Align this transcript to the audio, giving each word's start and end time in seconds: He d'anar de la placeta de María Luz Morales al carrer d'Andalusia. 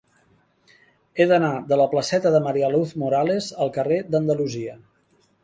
He 1.19 1.27
d'anar 1.31 1.51
de 1.71 1.77
la 1.81 1.87
placeta 1.91 2.31
de 2.37 2.41
María 2.47 2.73
Luz 2.77 2.95
Morales 3.03 3.51
al 3.67 3.71
carrer 3.79 4.01
d'Andalusia. 4.17 4.77